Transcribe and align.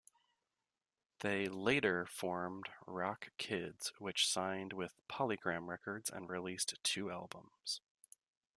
They 1.19 1.47
later 1.47 2.07
formed 2.07 2.69
Rock 2.87 3.29
Kids 3.37 3.93
which 3.99 4.27
signed 4.27 4.73
with 4.73 4.99
Polygram 5.07 5.67
Records 5.67 6.09
and 6.09 6.27
released 6.27 6.73
two 6.83 7.11
albums. 7.11 7.81